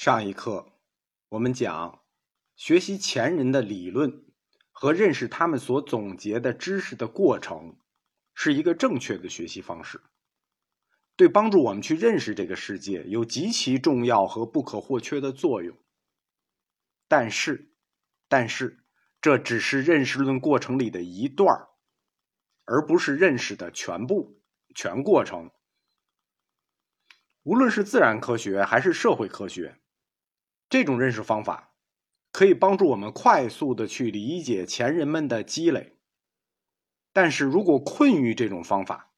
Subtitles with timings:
[0.00, 0.74] 上一课
[1.30, 2.04] 我们讲，
[2.54, 4.26] 学习前人的理论
[4.70, 7.76] 和认识他们所总结的知识的过程，
[8.32, 10.00] 是一个正确的学习方式，
[11.16, 15.76] 对帮助我们去认识这个世界有极其重要和不可或缺的作用。
[17.08, 17.74] 但是，
[18.28, 18.84] 但是，
[19.20, 21.70] 这只是认识论过程里的一段儿，
[22.66, 24.40] 而不是认识的全部
[24.76, 25.50] 全过程。
[27.42, 29.80] 无论是自然科学还是社会科学。
[30.68, 31.72] 这种认识方法
[32.30, 35.96] 可以帮助我们快速的去理解前人们的积累，
[37.12, 39.12] 但是如果困于这种方法，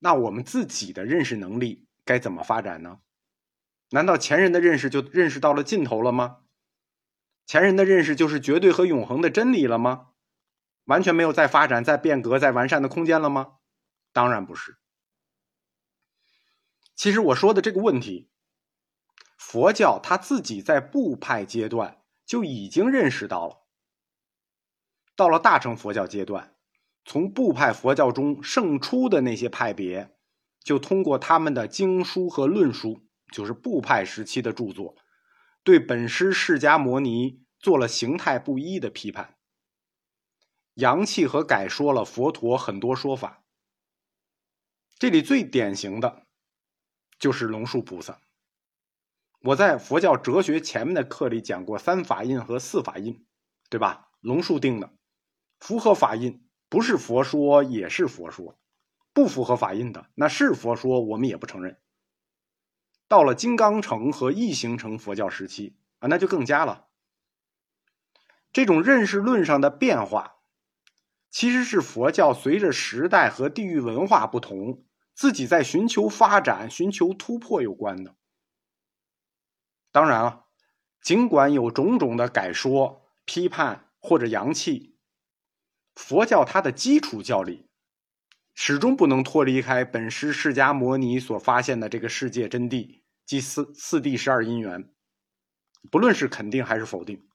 [0.00, 3.00] 那我们自己的认识能力该怎么发展呢？
[3.90, 6.40] 难道前人的认识就认识到了尽头了吗？
[7.46, 10.08] 前人的认识就是绝对和永恒的真理了吗？
[10.84, 13.54] 完全没有再发展、再变革、再完善的空间了吗？
[14.12, 14.76] 当然不是。
[16.94, 18.28] 其实我说的这个问题。
[19.40, 23.66] 佛教他自己在部派阶段就已经认识到了，
[25.16, 26.54] 到了大乘佛教阶段，
[27.06, 30.14] 从部派佛教中胜出的那些派别，
[30.62, 34.94] 就通过他们的经书和论书，就是部派时期的著作，
[35.64, 39.38] 对本师释迦牟尼做了形态不一的批判，
[40.74, 43.42] 扬弃和改说了佛陀很多说法。
[44.98, 46.26] 这里最典型的，
[47.18, 48.20] 就是龙树菩萨。
[49.42, 53.24] 我在佛教哲学前面的课里讲过三法印和四法印，
[53.70, 54.10] 对吧？
[54.20, 54.92] 龙树定的，
[55.58, 58.58] 符合法印不是佛说也是佛说，
[59.14, 61.78] 不符合法印的那是佛说我们也不承认。
[63.08, 66.88] 到了金刚乘和异形成佛教时期啊，那就更加了。
[68.52, 70.34] 这种认识论上的变化，
[71.30, 78.16] 其实是佛教随着时代和地域文化不同，自己在寻求发展、寻求突破有关的。
[79.92, 80.46] 当然了，
[81.02, 84.96] 尽管有种种的改说、批判或者扬弃，
[85.94, 87.68] 佛教它的基础教理
[88.54, 94.92] 始终不能脱离开本师释迦牟尼所发现的这个世界真谛，即四四谛十二因缘。
[95.90, 97.26] 不论是肯定还是否定，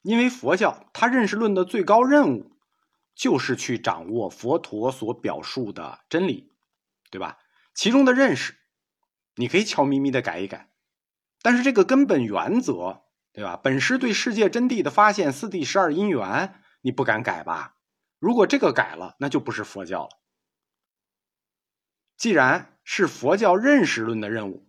[0.00, 2.50] 因为佛教它认识论的最高任务
[3.14, 6.50] 就是去掌握佛陀所表述的真理，
[7.10, 7.38] 对吧？
[7.74, 8.56] 其中的认识，
[9.34, 10.69] 你可以悄咪咪的改一改。
[11.42, 13.56] 但是这个根本原则，对吧？
[13.56, 17.76] 本师对世界真谛的发现，四谛十二因缘，你不敢改吧？
[18.18, 20.10] 如果这个改了，那就不是佛教了。
[22.16, 24.68] 既然是佛教认识论的任务，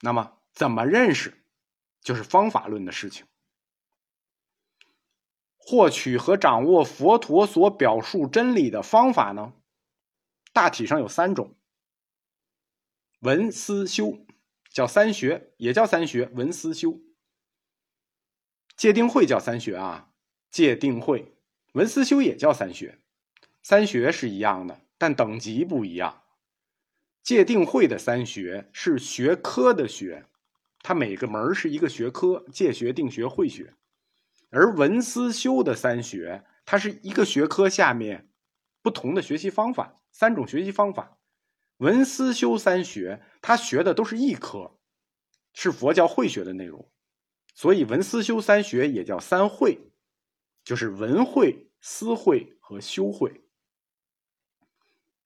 [0.00, 1.44] 那么怎么认识，
[2.00, 3.26] 就是方法论的事情。
[5.56, 9.52] 获取和掌握佛陀所表述真理的方法呢，
[10.52, 11.56] 大体上有三种：
[13.18, 14.24] 闻思修。
[14.78, 17.00] 叫三学，也叫三学，文思修。
[18.76, 20.12] 戒定慧叫三学啊，
[20.52, 21.34] 戒定慧，
[21.72, 23.00] 文思修也叫三学，
[23.60, 26.22] 三学是一样的，但等级不一样。
[27.24, 30.26] 戒定慧的三学是学科的学，
[30.84, 33.74] 它每个门是一个学科，戒学、定学、慧学。
[34.50, 38.30] 而文思修的三学，它是一个学科下面
[38.80, 41.17] 不同的学习方法，三种学习方法。
[41.78, 44.78] 文思修三学，他学的都是一科，
[45.52, 46.90] 是佛教慧学的内容，
[47.54, 49.78] 所以文思修三学也叫三慧，
[50.64, 53.44] 就是文慧、思慧和修慧。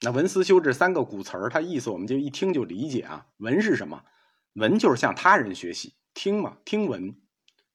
[0.01, 3.29] 那文思修这三个古词儿，它意思我们就一听就理解啊。
[3.39, 4.05] 文是什么？
[4.55, 7.15] 文就是向他人学习，听嘛，听闻；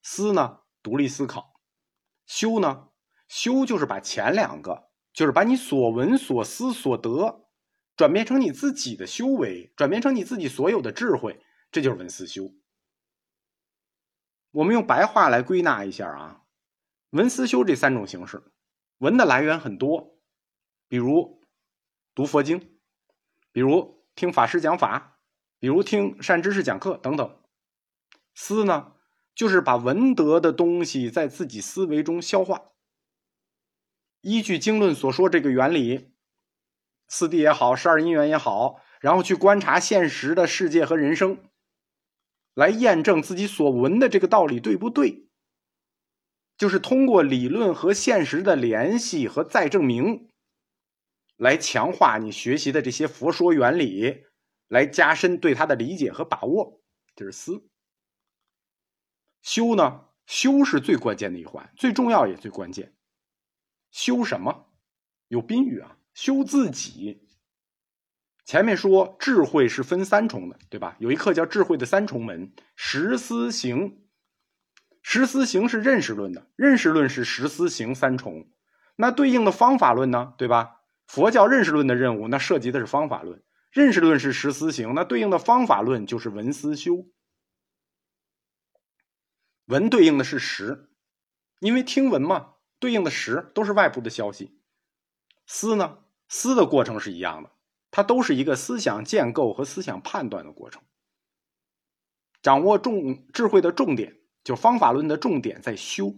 [0.02, 1.54] 思呢，独立思考；
[2.26, 2.90] 修呢，
[3.26, 7.47] 修就是把前两个，就是把你所闻、所思、所得。
[7.98, 11.42] 转变成你自己的修为，转变成你自己所有的智慧，
[11.72, 12.54] 这就是文思修。
[14.52, 16.42] 我们用白话来归纳一下啊，
[17.10, 18.52] 文思修这三种形式，
[18.98, 20.16] 文的来源很多，
[20.86, 21.42] 比如
[22.14, 22.78] 读佛经，
[23.50, 25.18] 比如听法师讲法，
[25.58, 27.42] 比如听善知识讲课等等。
[28.32, 28.92] 思呢，
[29.34, 32.70] 就是把文得的东西在自己思维中消化，
[34.20, 36.14] 依据经论所说这个原理。
[37.08, 41.42] 四谛也好，十二因缘也好，然后去观察现实的世界和人生，
[42.54, 45.26] 来验证自己所闻的这个道理对不对？
[46.56, 50.28] 就是通过理论和现实的联系和再证明，
[51.36, 54.24] 来强化你学习的这些佛说原理，
[54.66, 56.82] 来加深对它的理解和把握。
[57.14, 57.68] 这是思。
[59.40, 60.06] 修呢？
[60.26, 62.92] 修是最关键的一环，最重要也最关键。
[63.90, 64.66] 修什么？
[65.28, 65.97] 有宾语啊。
[66.18, 67.28] 修自己，
[68.44, 70.96] 前面说智慧是分三重的，对吧？
[70.98, 74.04] 有一课叫智慧的三重门：识、思、行。
[75.00, 78.50] 识、思、行是认识论的，认识论是识、思、行三重。
[78.96, 80.80] 那对应的方法论呢，对吧？
[81.06, 83.40] 佛教认识论的任务，那涉及的是方法论。
[83.70, 87.06] 认识论是识、思、行，那对应的方法论就是闻、思、修。
[89.66, 90.90] 闻对应的是实，
[91.60, 94.58] 因为听闻嘛，对应的实都是外部的消息。
[95.46, 97.50] 思呢，思的过程是一样的。
[97.90, 100.82] 它都是一个思想建构和思想判断的过程。
[102.42, 106.14] 掌握重智慧的重点，就方法论的重点在修。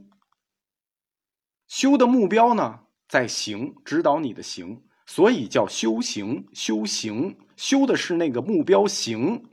[1.69, 6.49] 修的目标呢，在行，指导你的行，所以叫修行。
[6.53, 9.49] 修行修的是那个目标行，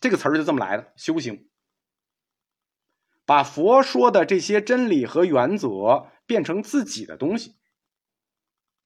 [0.00, 0.94] 这个词儿就这么来的。
[0.96, 1.50] 修行，
[3.26, 7.57] 把佛说的这些真理和原则变成自己的东西，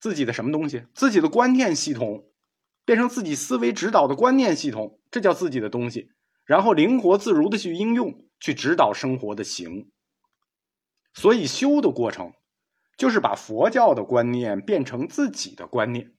[0.03, 0.85] 自己的什么东西？
[0.93, 2.29] 自己的观念系统。
[2.85, 6.11] 变成自己思维指导的观念系统，这叫自己的东西，
[6.45, 9.89] 然后灵活自如的去应用，去指导生活的行。
[11.15, 12.33] 所以修的过程，
[12.97, 16.13] 就是把佛教的观念变成自己的观念。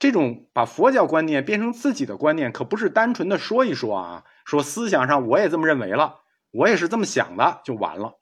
[0.00, 8.17] 这种把佛教观念变成自己的观念，可不是单纯的说一说啊，说思想上我也这么认为了，我也是这么想的就完了。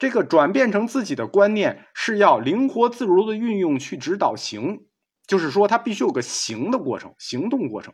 [0.00, 4.86] 这个转变成自己的观念，是要灵活自如的运用去指导行。
[5.26, 7.92] 就是说，它必须有个行的过程，行动过程，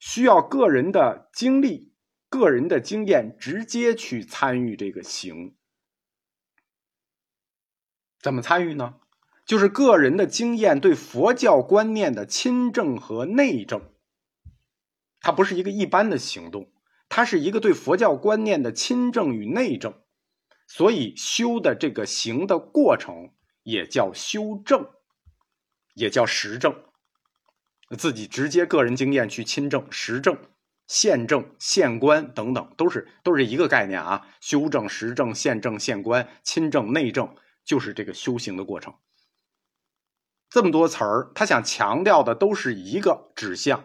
[0.00, 1.94] 需要个人的经历、
[2.28, 5.54] 个人的经验直接去参与这个行。
[8.20, 8.96] 怎么参与呢？
[9.46, 13.80] 就是个人的经验对佛教观念的亲证和内证。
[15.20, 16.72] 它不是一个一般的行动，
[17.08, 19.94] 它是一个对佛教观念的亲证与内证。
[20.72, 23.32] 所以，修的这个行的过程
[23.64, 24.88] 也叫修正。
[25.94, 26.84] 也叫实证，
[27.98, 30.38] 自己直接个人经验去亲证、实证、
[30.86, 34.28] 现证、现观等等，都是都是一个概念啊。
[34.40, 37.34] 修正、实证、现证、现观、亲证、内证，
[37.64, 38.94] 就是这个修行的过程。
[40.48, 43.84] 这么多词儿，他想强调的都是一个指向，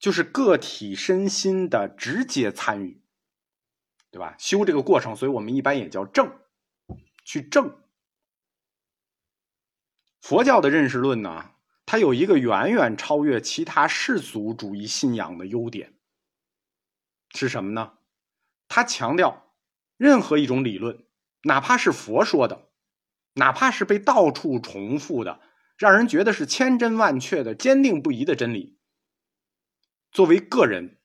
[0.00, 3.00] 就是个体身心的直接参与，
[4.10, 4.34] 对吧？
[4.38, 6.38] 修这个过程，所以我们一般也叫正，
[7.24, 7.76] 去正。
[10.20, 11.52] 佛教的认识论呢，
[11.84, 15.94] 它有一个远远超越其他世俗主义信仰的优点，
[17.34, 17.98] 是什么呢？
[18.68, 19.54] 它强调，
[19.96, 21.04] 任何一种理论，
[21.42, 22.70] 哪怕是佛说的，
[23.34, 25.40] 哪怕是被到处重复的，
[25.76, 28.80] 让人觉得是千真万确的、坚定不移的真理，
[30.10, 30.98] 作为个人，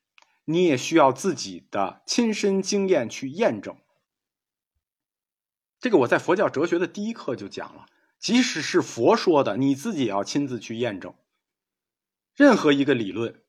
[0.46, 3.78] 你也需要自己的亲身经验去验证。
[5.80, 7.86] 这个我在佛教哲学的第一课就讲了。
[8.20, 11.16] 即使是佛说的，你自己也要亲自去验证。
[12.36, 13.42] 任何一个理论，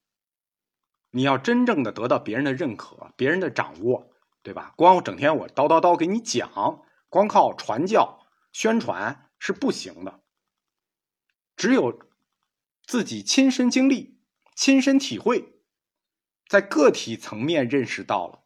[1.10, 4.10] 你要真正的得到别人的认可、别人的掌握，
[4.42, 4.72] 对吧？
[4.74, 10.22] 光整天我叨叨叨给你讲，光靠传教宣传是不行的。
[11.54, 12.00] 只有
[12.86, 14.18] 自己亲身经历、
[14.56, 15.51] 亲身体会，
[16.52, 18.44] 在个体层面认识到了，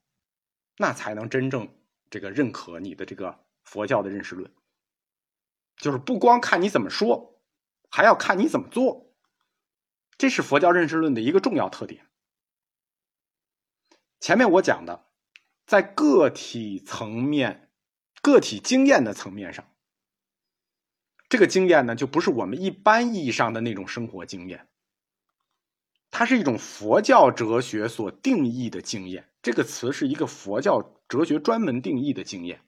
[0.77, 1.69] 那才能真正
[2.09, 4.49] 这个认可你的这个佛教的认识论。
[5.77, 7.43] 就是不光看你怎么说，
[7.91, 9.13] 还要看你怎么做，
[10.17, 12.07] 这是佛教认识论的一个重要特点。
[14.21, 15.09] 前面我讲的，
[15.67, 17.73] 在个体层面、
[18.23, 19.69] 个体经验的层面上，
[21.29, 24.69] 这个经验呢，就不是我们一般意义上的那种生活经验，
[26.19, 29.29] 它是一种佛教哲学所定义的经验。
[29.43, 32.63] 这个词是一个佛教哲学专门定义的经验，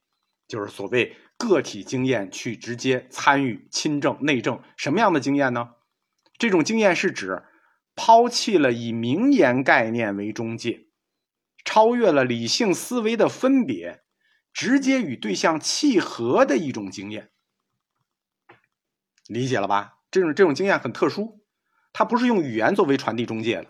[0.47, 1.17] 就是所谓。
[1.39, 5.71] 个体经验去直接参与亲政内政，什么样的经验呢？
[6.37, 7.45] 这种经验是指
[7.95, 10.89] 抛弃了以名言概念为中介，
[11.65, 14.03] 超越了理性思维的分别，
[14.53, 17.31] 直接与对象契合的一种经验。
[19.29, 20.01] 理解了吧？
[20.11, 21.38] 这种这种经验很特殊，
[21.93, 23.67] 它不是用语言作为传递中介的，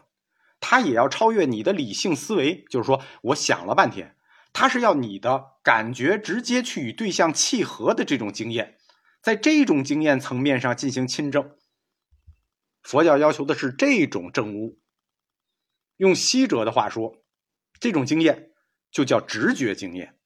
[0.61, 2.65] 它也要超越你的理性思维。
[2.69, 4.17] 就是说，我想了半天。
[4.53, 8.79] 它是要你的感觉直接去与对象契合的这种经验，
[9.23, 11.55] 在这种经验层面上进行亲证。
[12.83, 14.81] 佛教要求的是这种证悟。
[15.99, 17.23] 用西哲的话说，
[17.79, 18.53] 这种经验
[18.91, 20.18] 就叫直觉经验。